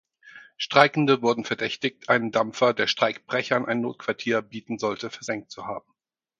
Streikende 0.57 1.21
wurden 1.21 1.43
verdächtigt, 1.45 2.09
einen 2.09 2.31
Dampfer, 2.31 2.73
der 2.73 2.87
Streikbrechern 2.87 3.67
ein 3.67 3.81
Notquartier 3.81 4.41
bieten 4.41 4.79
sollte, 4.79 5.11
versenkt 5.11 5.51
zu 5.51 5.67
haben. 5.67 5.93